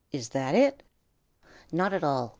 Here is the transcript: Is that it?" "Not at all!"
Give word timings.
Is 0.11 0.29
that 0.29 0.55
it?" 0.55 0.81
"Not 1.71 1.93
at 1.93 2.03
all!" 2.03 2.29